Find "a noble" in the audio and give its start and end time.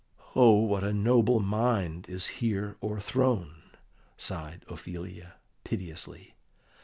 0.83-1.39